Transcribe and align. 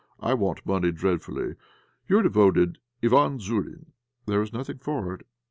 I 0.19 0.33
want 0.33 0.65
money 0.65 0.91
dreadfully. 0.91 1.53
"Your 2.09 2.23
devoted 2.23 2.79
"IVÁN 3.03 3.39
ZOURINE." 3.39 3.91
There 4.25 4.39
was 4.39 4.51
nothing 4.51 4.79
for 4.79 5.13
it. 5.13 5.27